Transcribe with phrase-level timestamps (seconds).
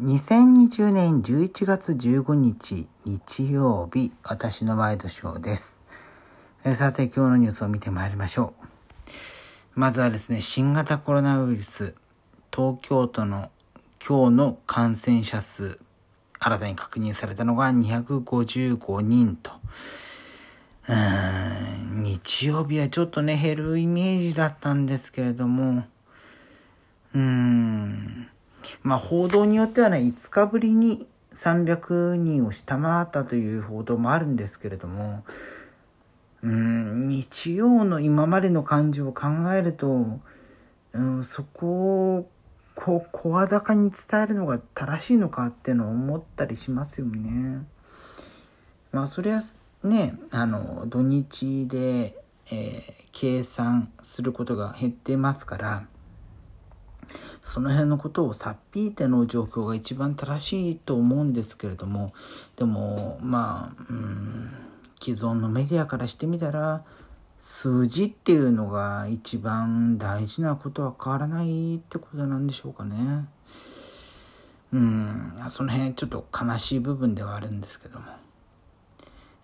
[0.00, 5.82] 2020年11月15日日曜日、私のワイドショーです。
[6.72, 8.54] さて、今日のニュースを見てまいりましょ
[9.76, 9.78] う。
[9.78, 11.94] まずはですね、新型コロナウイルス、
[12.50, 13.50] 東京都の
[14.02, 15.78] 今日の感染者数、
[16.38, 19.50] 新たに確認されたのが255人と。
[20.88, 25.84] うーん日曜日はちょっとね、減るイメージだったんですけれども、
[27.14, 28.30] うーん。
[28.82, 35.24] まあ報道によってはね、5日ぶりに300人を下回ったという報道もあるんですけれども、
[36.42, 40.20] うん、日曜の今までの感じを考えると、
[40.92, 42.28] うん、そこを
[42.74, 47.64] こう声高に伝えるのが正しいのかっていうのを思ったりしますよね。
[48.92, 49.42] まあそれは
[49.84, 52.14] ね、あの、土日で、
[52.50, 55.86] えー計算することが減ってますから、
[57.42, 62.12] その辺のことをさっぴいての状況が一番正しいと思うんですけれども、
[62.56, 64.50] でも、まあ、うん、
[65.00, 66.84] 既存のメディアからしてみたら、
[67.38, 73.26] 数字っていうのが一番大事なことは変わらないってことなんでしょうかね。
[74.72, 78.06] うん、その辺ちょっと悲しい部分ではあるんですけども。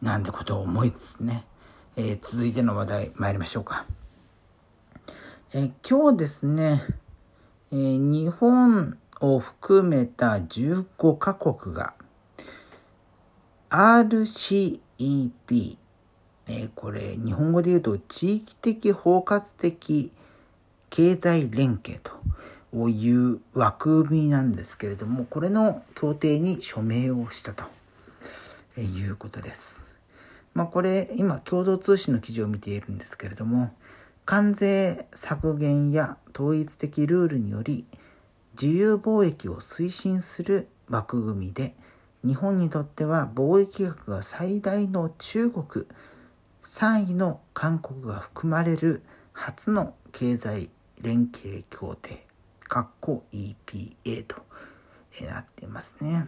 [0.00, 1.44] なんてことを思いつつね、
[1.96, 3.86] えー続いての話題参りましょうか。
[5.54, 6.82] えー今日ですね、
[7.74, 11.94] え日本を含めた15カ国が
[13.70, 14.80] RCEP、
[16.48, 20.12] えこれ日本語で言うと地域的包括的
[20.90, 21.98] 経済連携
[22.74, 27.64] という枠組みなんですけれどもこれの協定に署名をしたと
[28.78, 29.98] いうことです。
[30.52, 33.74] まあこれ今共同通信の記事を見ているんですけれども
[34.26, 37.86] 関税削減や統一的ルールにより
[38.60, 41.74] 自由貿易を推進する枠組みで
[42.24, 45.86] 日本にとっては貿易額が最大の中国
[46.62, 49.02] 3位の韓国が含まれる
[49.32, 50.70] 初の経済
[51.00, 52.24] 連携協定
[52.68, 54.42] 括弧 EPA と
[55.20, 56.26] えーなっていますね。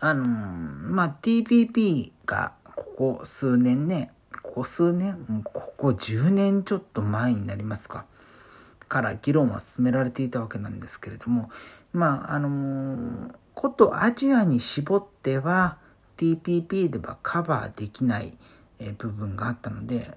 [0.00, 4.10] あのまあ、TPP がここ数年ね、
[4.42, 8.06] ここ数年、ここ10年ちょっと前になりますか、
[8.92, 11.48] から議論は進められていたわけなんですけれども、
[11.92, 15.78] まあ、あのーことアジアに絞っては
[16.16, 18.36] TPP ではカバーできない
[18.98, 20.16] 部分があったので、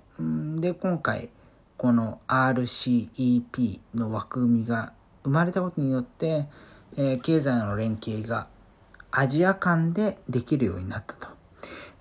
[0.59, 1.29] で、今回、
[1.77, 4.93] この RCEP の枠組みが
[5.23, 6.47] 生まれたことによって、
[6.97, 8.47] え経済の連携が
[9.11, 11.27] アジア間でできるようになったと、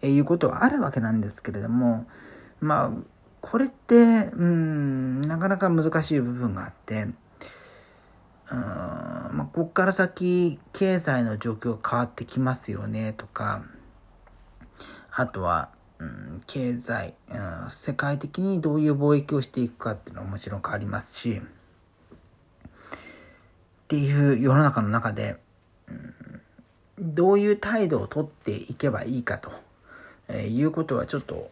[0.03, 2.07] えいうことはあるわけなんですけれども、
[2.61, 2.93] まあ、
[3.45, 3.95] これって、
[4.33, 7.15] うん、なかなか難しい部分があって、うん
[8.51, 13.63] まあ、ここから先、経済の状況変わってきますよね、とか、
[15.11, 15.69] あとは、
[15.99, 21.43] うん、経済、うん、世界的にどういう貿易をしていくかっていうのはもちろん変わりますし、っ
[23.89, 25.37] ていう世の中の中で、
[25.89, 26.15] うん
[26.97, 29.51] どういう態度をとっていけばいいかと、
[30.29, 31.51] えーいうことはちょっと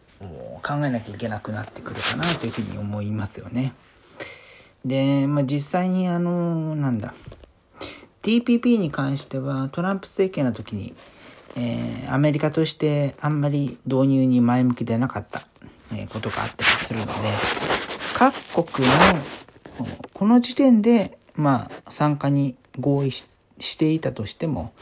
[0.61, 3.73] 考えなきゃいけなくなってくるかなというふうに思いますよね。
[4.85, 7.13] で、まあ、実際にあの、なんだ、
[8.21, 10.93] TPP に関してはトランプ政権の時に、
[11.55, 15.47] えーアメリカとしてあんまり導入に前向きでなかった、
[15.93, 17.11] えことがあったりするので、
[18.13, 18.93] 各国の
[20.13, 24.73] この時点で、まあ、参加に合意していたとしても、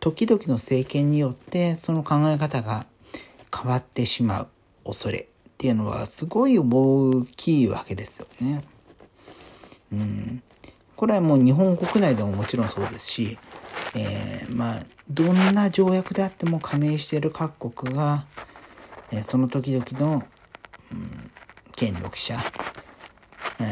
[0.00, 2.86] 時々の政権によってその考え方が
[3.54, 4.48] 変わってしまう
[4.84, 5.26] 恐れっ
[5.58, 8.64] ていうのはすごい大きいわけですよね。
[9.92, 10.42] うん、
[10.96, 13.38] これはもう日本国内でももちろんそうですし、
[13.94, 18.24] えーまあどんな条約であっても加盟している各国が、
[19.10, 20.22] えーその時々の、
[20.90, 21.30] うん、
[21.76, 22.38] 権力者、
[23.60, 23.62] え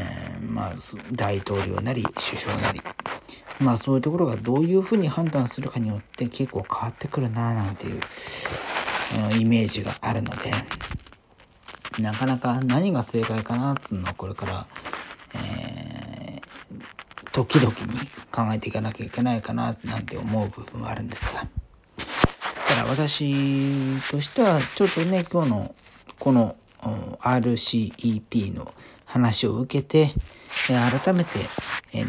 [0.41, 0.72] ーまあ
[1.12, 2.81] 大統領なり首相なり
[3.60, 8.01] まあそういうところがどういうふうに判断するかによって結構変わってくるななんていう、うん
[9.41, 10.53] イメージがあるので
[12.00, 14.66] なかなか何が正解かなっつうのはこれから、
[15.34, 16.00] えー
[17.32, 21.42] 時々に考えていかなきゃいけないかななんて思う部分はあるんですが。
[21.42, 25.74] だから私としてはちょっとね今日の
[26.18, 26.56] この
[27.20, 28.72] RCEP の
[29.04, 30.12] 話を受けて
[30.66, 31.38] 改めて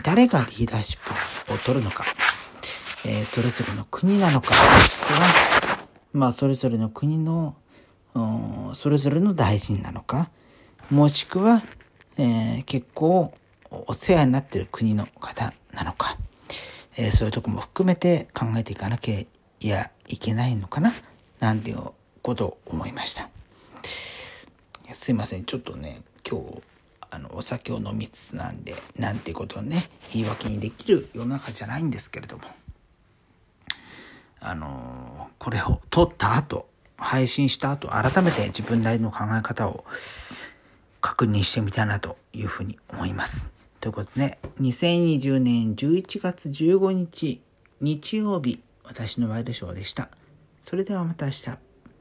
[0.04, 2.06] 誰がリーダーシップを取るのか
[3.30, 7.56] それぞれの国なのかもしくはまあそれぞれの国の
[8.74, 10.30] それぞれの大臣なのか
[10.90, 11.62] もしくは、
[12.18, 13.34] えー結構
[13.72, 16.18] お世話になっている国の方なのか、
[16.98, 19.28] えー、そういうとこも含めて考えていかなきゃい
[19.62, 20.92] やいけないのかな
[21.40, 21.80] なんていう
[22.22, 23.30] ことを思いました。
[24.94, 26.62] すいませんちょっとね今日
[27.10, 32.44] あのお酒を飲みつつなんでなんていうことをね言い訳にできる世の中じゃないんですけれども
[34.42, 36.68] あのこれを撮った後
[37.02, 39.84] 配信した後改めて自分なりの考え方を
[41.02, 43.50] 確認してみたいなというふうに思います。
[43.80, 47.42] ということで、ね、2020年11月15日
[47.82, 50.10] 日曜日私のワイドショーでした。
[50.62, 51.71] それではまた明日。